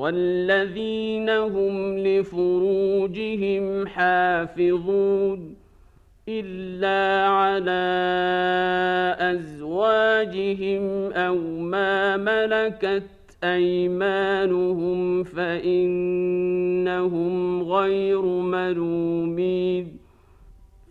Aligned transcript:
والذين 0.00 1.28
هم 1.30 1.98
لفروجهم 1.98 3.86
حافظون 3.86 5.54
إلا 6.28 7.28
على 7.28 7.86
أزواجهم 9.20 11.12
أو 11.12 11.36
ما 11.58 12.16
ملكت 12.16 13.02
أيمانهم 13.44 15.24
فإنهم 15.24 16.42
غير 17.62 18.22
ملومين 18.26 20.09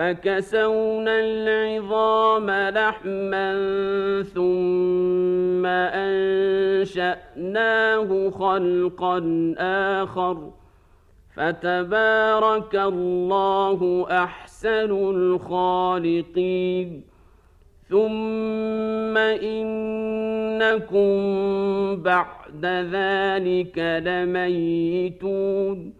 فكسونا 0.00 1.20
العظام 1.20 2.50
لحما 2.50 3.52
ثم 4.22 5.66
أنشأناه 6.86 8.30
خلقا 8.30 9.54
آخر. 10.02 10.50
فتبارك 11.36 12.74
الله 12.74 14.06
أحسن 14.10 14.90
الخالقين. 14.90 17.02
ثم 17.88 19.16
إنكم 19.18 21.10
بعد 22.02 22.66
ذلك 22.66 24.02
لميتون. 24.06 25.99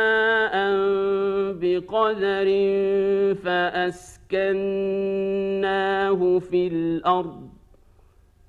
بقدر 1.91 2.47
فأسكناه 3.43 4.11
في 6.39 6.67
الأرض 6.67 7.49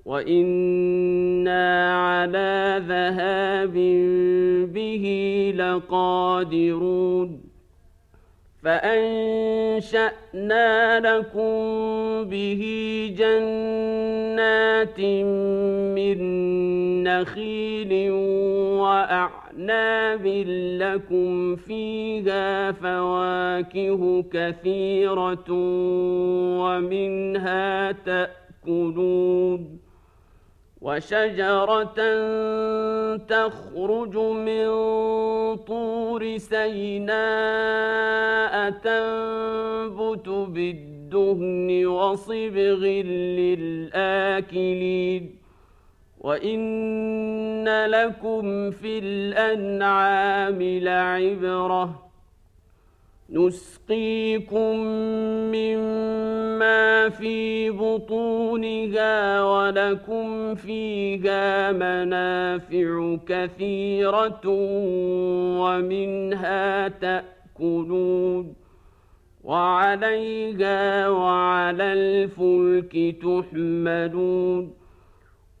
وإنا 0.05 1.95
على 1.95 2.81
ذهاب 2.87 3.73
به 4.73 5.05
لقادرون 5.57 7.43
فأنشأنا 8.63 10.19
لكم 10.99 11.53
به 12.29 12.63
جنات 13.17 14.99
من 15.95 16.19
نخيل 17.03 18.11
واعناب 19.57 20.25
لكم 20.81 21.55
فيها 21.55 22.71
فواكه 22.71 24.23
كثيره 24.33 25.45
ومنها 26.59 27.91
تاكلون 27.91 29.79
وشجرة 30.81 31.99
تخرج 33.15 34.17
من 34.17 34.65
طور 35.55 36.37
سيناء 36.37 37.13
تنبت 38.69 40.29
بالدهن 40.29 41.85
وصبغ 41.85 42.85
للآكلين 43.93 45.43
وإن 46.19 46.59
لكم 47.67 48.71
في 48.71 48.99
الأنعام 48.99 50.61
لعبرةً 50.61 52.03
نسقيكم 53.29 54.77
مما 55.55 57.09
في 57.09 57.69
بطونها 57.69 59.43
ولكم 59.43 60.55
فيها 60.55 61.71
منافع 61.71 63.17
كثيرة 63.27 64.41
ومنها 65.59 66.87
تأكلون 66.87 68.55
وعليها 69.43 71.09
وعلى 71.09 71.93
الفلك 71.93 73.15
تحملون 73.21 74.82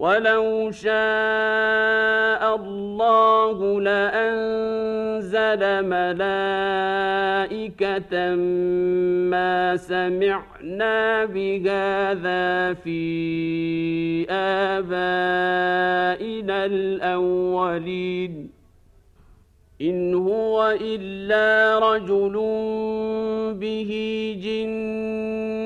ولو 0.00 0.70
شاء 0.70 0.92
الله 2.56 3.80
لانزل 3.80 5.62
ملائكه 5.84 7.34
ما 9.30 9.76
سمعنا 9.76 11.24
بهذا 11.24 12.74
في 12.74 14.26
ابائنا 14.30 15.44
الاولين 16.64 18.50
ان 19.80 20.14
هو 20.14 20.76
الا 20.80 21.78
رجل 21.78 22.32
به 23.60 23.90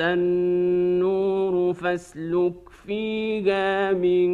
النور 0.00 1.72
فاسلك 1.74 2.68
فيها 2.86 3.92
من 3.92 4.28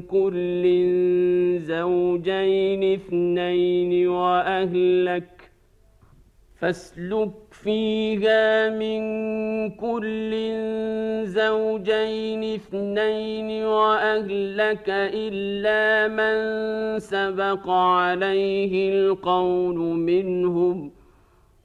كل 0.00 0.64
زوجين 1.58 2.92
اثنين 2.94 4.08
وأهلك 4.08 5.50
فاسلك 6.60 7.32
فيها 7.52 8.70
من 8.70 9.00
كل 9.70 10.32
زوجين 11.24 12.54
اثنين 12.54 13.64
وأهلك 13.64 14.88
إلا 14.88 16.08
من 16.08 16.36
سبق 16.98 17.68
عليه 17.68 18.90
القول 18.92 19.76
منهم. 20.10 20.93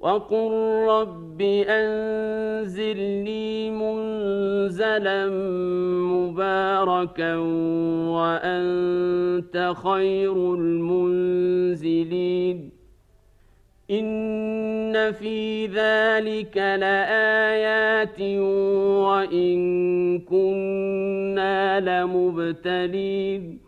وقل 0.00 0.50
رب 0.88 1.42
أنزلني 1.68 3.30
منزلا 3.70 5.26
مباركا 6.14 7.36
وأنت 8.14 9.72
خير 9.84 10.54
المنزلين 10.54 11.98
إن 13.90 15.12
في 15.12 15.66
ذلك 15.66 16.56
لآيات 16.56 18.20
وإن 19.00 19.58
كنا 20.18 21.80
لمبتلين 21.80 23.67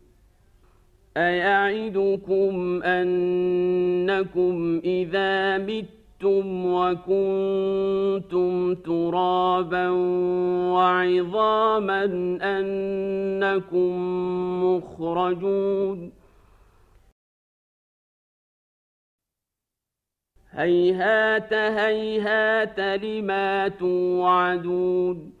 أيعدكم 1.17 2.83
أنكم 2.83 4.81
إذا 4.83 5.57
متم 5.57 6.65
وكنتم 6.65 8.75
ترابا 8.75 9.89
وعظاما 10.73 12.03
أنكم 12.41 13.93
مخرجون؟ 14.63 16.11
هيهات 20.51 21.53
هيهات 21.53 22.79
لما 22.79 23.67
توعدون؟ 23.67 25.40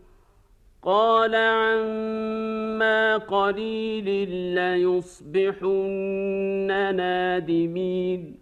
قال 0.83 1.35
عما 1.35 3.17
قليل 3.17 4.29
ليصبحن 4.55 5.75
نادمين. 6.95 8.39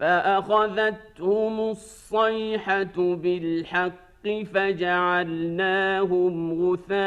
فأخذتهم 0.00 1.60
الصيحة 1.60 3.14
بالحق 3.14 4.28
فجعلناهم 4.54 6.34
غثاء 6.62 7.00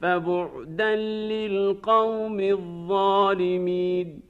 فبعدا 0.00 0.96
للقوم 0.96 2.40
الظالمين. 2.40 4.29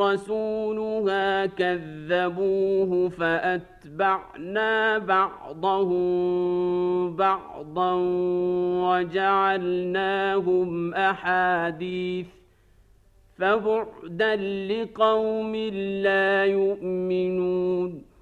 رسولها 0.00 1.46
كذبوه 1.46 3.08
فأتبعنا 3.08 4.98
بعضهم 4.98 7.16
بعضا 7.16 7.92
وجعلناهم 8.90 10.94
أحاديث 10.94 12.26
فبعدا 13.38 14.36
لقوم 14.66 15.56
لا 16.04 16.44
يؤمنون 16.44 18.13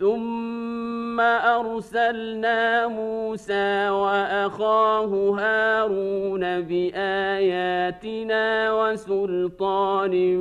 ثم 0.00 1.20
أرسلنا 1.20 2.86
موسى 2.86 3.88
وأخاه 3.88 5.34
هارون 5.38 6.60
بآياتنا 6.60 8.44
وسلطان 8.72 10.36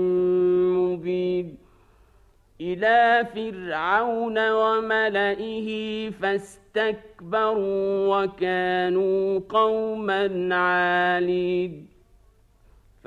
مبين 0.75 1.57
إلى 2.61 3.27
فرعون 3.35 4.51
وملئه 4.51 5.69
فاستكبروا 6.09 8.23
وكانوا 8.23 9.39
قوما 9.49 10.55
عالين 10.55 11.98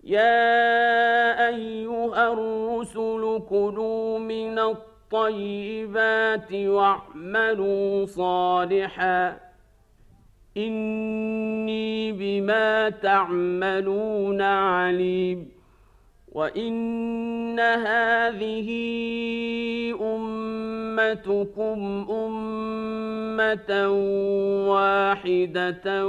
يا 0.04 1.48
أيها 1.48 2.34
الرسل 2.34 3.42
كلوا 3.50 4.20
من 4.20 4.60
الطيبات 4.60 6.54
واعملوا 6.54 8.06
صالحاً. 8.06 9.45
إني 10.58 12.12
بما 12.12 12.90
تعملون 12.90 14.42
عليم 14.42 15.50
وإن 16.32 17.60
هذه 17.60 18.70
أمتكم 20.02 21.80
أمة 22.10 23.90
واحدة 24.70 26.08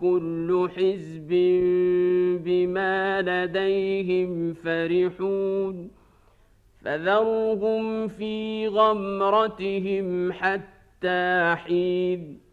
كل 0.00 0.68
حزب 0.76 1.28
بما 2.44 3.22
لديهم 3.22 4.54
فرحون 4.54 5.90
فذرهم 6.84 8.08
في 8.08 8.68
غمرتهم 8.68 10.32
حتى 10.32 11.54
حين 11.56 12.43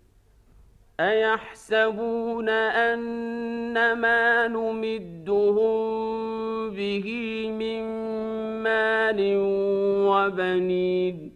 أيحسبون 1.09 2.49
أن 2.49 3.93
ما 3.93 4.47
نمدهم 4.47 5.71
به 6.69 7.07
من 7.51 7.83
مال 8.63 9.19
وبنين 10.07 11.31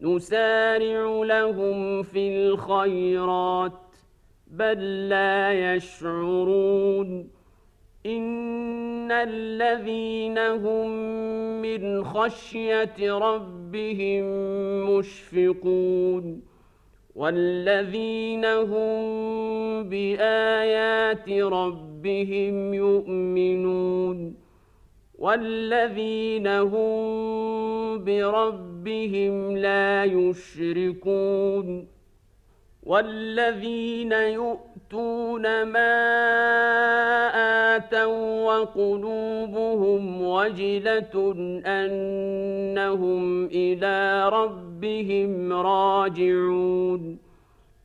نسارع 0.00 1.24
لهم 1.24 2.02
في 2.02 2.36
الخيرات 2.36 3.72
بل 4.46 5.08
لا 5.08 5.74
يشعرون 5.74 7.30
إن 8.06 9.12
الذين 9.12 10.38
هم 10.38 10.90
من 11.62 12.04
خشية 12.04 13.18
ربهم 13.18 14.24
مشفقون 14.90 16.51
والذين 17.14 18.44
هم 18.44 19.02
بآيات 19.88 21.28
ربهم 21.28 22.74
يؤمنون 22.74 24.34
والذين 25.18 26.46
هم 26.46 28.04
بربهم 28.04 29.56
لا 29.56 30.04
يشركون 30.04 31.86
والذين 32.82 34.12
يؤتون 34.12 35.62
ما 35.62 35.94
آتوا 37.76 38.44
وقلوبهم 38.44 40.22
وجلة 40.22 41.34
أنهم 41.66 43.46
إلى 43.46 44.28
ربهم 44.28 45.52
راجعون 45.52 47.18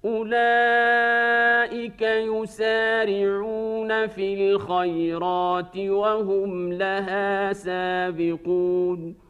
أولئك 0.05 2.01
يسارعون 2.01 4.07
في 4.07 4.51
الخيرات 4.51 5.77
وهم 5.77 6.73
لها 6.73 7.53
سابقون 7.53 9.26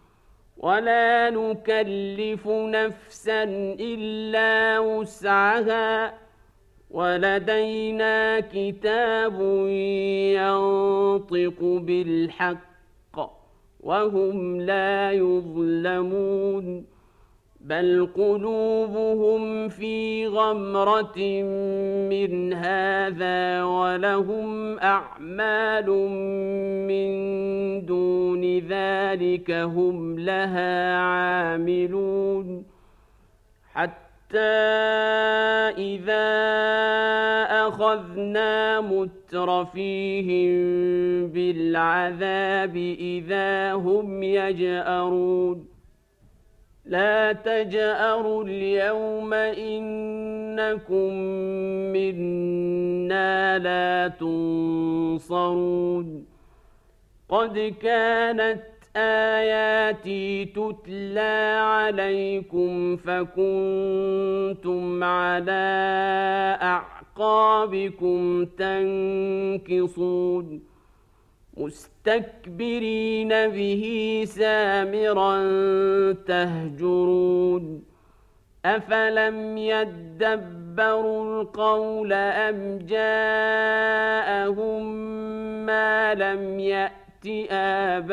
ولا 0.59 1.29
نكلف 1.29 2.47
نفسا 2.47 3.43
إلا 3.79 4.79
وسعها 4.79 6.13
ولدينا 6.91 8.39
كتاب 8.39 9.41
ينطق 10.37 11.59
بالحق 11.61 13.17
وهم 13.79 14.61
لا 14.61 15.11
يظلمون 15.11 16.85
بل 17.61 18.09
قلوبهم 18.15 19.69
في 19.69 20.27
غمرة 20.27 21.17
من 22.09 22.53
هذا 22.53 22.86
ولهم 23.63 24.79
أعمال 24.79 25.89
من 26.87 27.09
دون 27.85 28.59
ذلك 28.59 29.51
هم 29.51 30.19
لها 30.19 30.97
عاملون 30.97 32.65
حتى 33.73 34.37
إذا 35.77 36.27
أخذنا 37.67 38.81
مترفيهم 38.81 40.57
بالعذاب 41.27 42.75
إذا 42.99 43.73
هم 43.73 44.23
يجأرون 44.23 45.76
لا 46.87 47.33
تجأروا 47.33 48.43
اليوم 48.43 49.33
إنكم 49.33 51.13
منا 51.93 53.59
لا 53.59 54.07
تنصرون. 54.19 56.25
قد 57.29 57.73
كانت 57.81 58.63
آياتي 58.95 60.45
تتلى 60.45 61.57
عليكم 61.59 62.97
فكنتم 62.97 65.03
على 65.03 65.67
أعقابكم 66.61 68.45
تنكصون. 69.65 70.66
مستكبرين 71.59 73.29
به 73.29 74.23
سامرا 74.27 75.43
تهجرون. 76.27 77.83
أفلم 78.65 79.57
يدبروا 79.57 81.41
القول 81.41 82.13
أم 82.13 82.77
جاءهم 82.77 84.83
ما 85.65 86.13
لم 86.13 86.59
يأت 86.59 87.27
آباءهم 87.51 88.11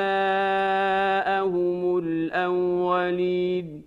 الأولين؟ 1.99 3.83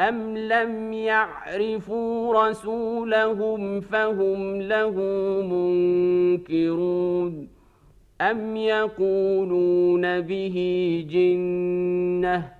أم 0.00 0.38
لم 0.38 0.92
يعرفوا 0.92 2.48
رسولهم 2.48 3.80
فهم 3.80 4.62
له 4.62 4.94
منكرون؟ 6.40 7.59
أم 8.20 8.56
يقولون 8.56 10.20
به 10.20 10.56
جنة 11.10 12.52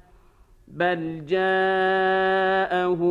بل 0.69 1.27
جاءهم 1.27 3.11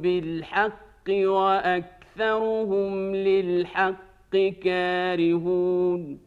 بالحق 0.00 1.10
وأكثرهم 1.10 3.14
للحق 3.14 4.36
كارهون 4.62 6.18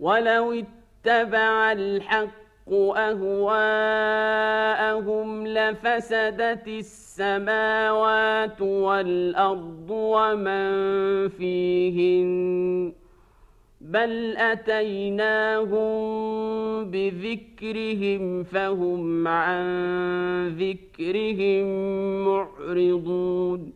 ولو 0.00 0.52
اتبع 0.52 1.72
الحق 1.72 2.72
أهواءهم 2.96 4.16
لفسدت 5.46 6.68
السماوات 6.68 8.62
والأرض 8.62 9.90
ومن 9.90 10.68
فيهن 11.28 12.92
بل 13.86 14.36
أتيناهم 14.36 15.86
بذكرهم 16.90 18.44
فهم 18.44 19.28
عن 19.28 19.66
ذكرهم 20.48 21.66
معرضون 22.24 23.72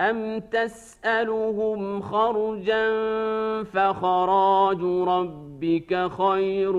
أم 0.00 0.38
تسألهم 0.38 2.00
خرجا 2.00 2.92
فخراج 3.62 4.82
ربك 5.08 6.10
خير 6.10 6.76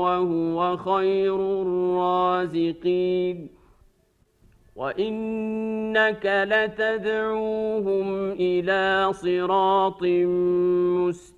وهو 0.00 0.76
خير 0.76 1.62
الرازقين 1.62 3.48
وإنك 4.76 6.46
لتدعوهم 6.50 8.30
إلى 8.30 9.12
صراط 9.12 10.02
مستقيم 10.02 11.37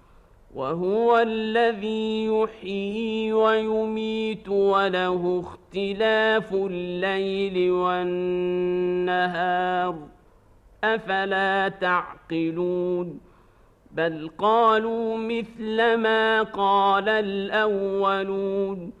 وهو 0.53 1.17
الذي 1.17 2.25
يحيي 2.25 3.33
ويميت 3.33 4.49
وله 4.49 5.39
اختلاف 5.39 6.53
الليل 6.53 7.71
والنهار. 7.71 9.31
أفلا 10.83 11.69
تعقلون؟ 11.69 13.19
بل 13.91 14.29
قالوا 14.37 15.17
مثل 15.17 15.95
ما 15.95 16.41
قال 16.43 17.09
الأولون. 17.09 19.00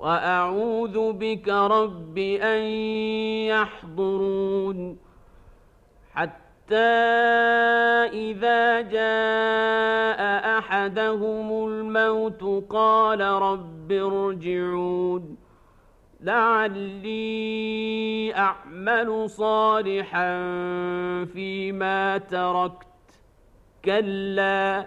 وأعوذ 0.00 1.12
بك 1.12 1.48
رب 1.48 2.18
أن 2.18 2.62
يحضرون 3.52 4.98
حتى 6.12 6.74
إذا 8.12 8.80
جاء 8.80 10.20
أحدهم 10.58 11.68
الموت 11.68 12.42
قال 12.70 13.20
رب 13.20 13.92
ارجعون 13.92 15.36
لعلي 16.20 17.14
أعمل 18.36 19.30
صالحا 19.30 20.30
فيما 21.24 22.18
تركت. 22.18 22.86
كلا 23.84 24.86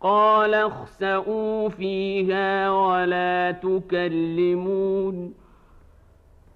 قال 0.00 0.54
اخسئوا 0.54 1.68
فيها 1.68 2.70
ولا 2.70 3.50
تكلمون. 3.50 5.34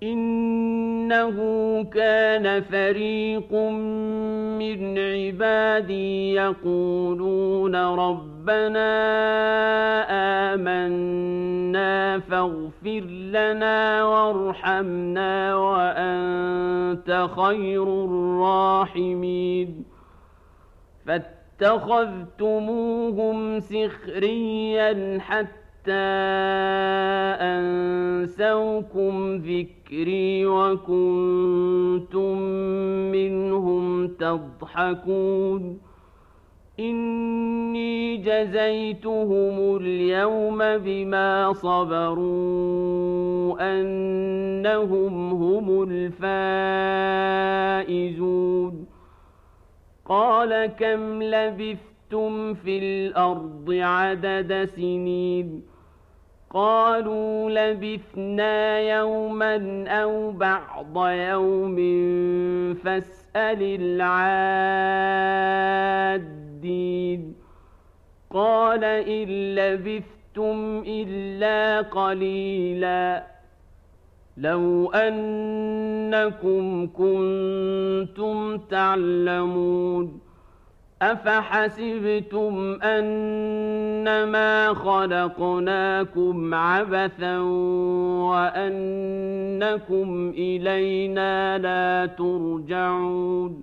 إنه 0.03 1.37
كان 1.85 2.63
فريق 2.63 3.53
من 4.59 4.99
عبادي 4.99 6.35
يقولون 6.35 7.77
ربنا 7.77 8.91
آمنا 10.55 12.19
فاغفر 12.19 13.01
لنا 13.11 14.05
وارحمنا 14.05 15.55
وأنت 15.55 17.29
خير 17.37 17.83
الراحمين. 18.05 19.85
فاتخذتموهم 21.61 23.61
سخريا 23.61 25.19
حتى 25.21 25.51
أنسوكم 27.41 29.37
ذكري 29.37 30.47
وكنتم 30.47 32.39
منهم 33.13 34.09
تضحكون. 34.09 35.79
إني 36.81 38.17
جزيتهم 38.17 39.77
اليوم 39.77 40.59
بما 40.59 41.53
صبروا 41.53 43.57
أنهم 43.61 45.31
هم 45.31 45.83
الفائزون. 47.83 48.90
قال 50.11 50.67
كم 50.67 51.23
لبثتم 51.23 52.55
في 52.55 52.79
الأرض 52.79 53.71
عدد 53.71 54.65
سنين 54.65 55.63
قالوا 56.51 57.51
لبثنا 57.51 58.79
يوما 58.81 59.85
أو 59.89 60.31
بعض 60.31 61.09
يوم 61.09 61.77
فاسأل 62.75 63.63
العادين 66.11 67.35
قال 68.31 68.85
إن 68.85 69.55
لبثتم 69.55 70.83
إلا 70.87 71.81
قليلا 71.81 73.27
لو 74.37 74.91
أنكم 74.91 76.87
كنتم 76.87 78.59
تعلمون 78.59 80.21
أفحسبتم 81.03 82.79
أنما 82.83 84.75
خلقناكم 84.75 86.55
عبثا 86.55 87.39
وأنكم 88.31 90.33
إلينا 90.37 91.59
لا 91.59 92.07
ترجعون 92.07 93.63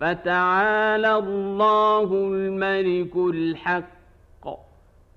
فتعالى 0.00 1.16
الله 1.16 2.12
الملك 2.12 3.16
الحق 3.16 3.99